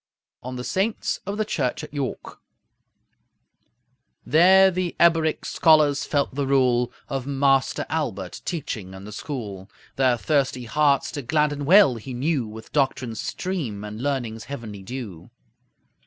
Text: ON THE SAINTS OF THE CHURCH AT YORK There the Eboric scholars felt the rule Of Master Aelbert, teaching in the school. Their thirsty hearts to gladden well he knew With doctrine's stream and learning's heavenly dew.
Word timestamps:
ON 0.41 0.55
THE 0.55 0.63
SAINTS 0.63 1.19
OF 1.27 1.37
THE 1.37 1.45
CHURCH 1.45 1.83
AT 1.83 1.93
YORK 1.93 2.39
There 4.25 4.71
the 4.71 4.95
Eboric 4.99 5.45
scholars 5.45 6.05
felt 6.05 6.33
the 6.33 6.47
rule 6.47 6.91
Of 7.07 7.27
Master 7.27 7.85
Aelbert, 7.87 8.41
teaching 8.43 8.95
in 8.95 9.03
the 9.05 9.11
school. 9.11 9.69
Their 9.97 10.17
thirsty 10.17 10.63
hearts 10.65 11.11
to 11.11 11.21
gladden 11.21 11.65
well 11.65 11.97
he 11.97 12.15
knew 12.15 12.47
With 12.47 12.71
doctrine's 12.73 13.19
stream 13.21 13.83
and 13.83 14.01
learning's 14.01 14.45
heavenly 14.45 14.81
dew. 14.81 15.29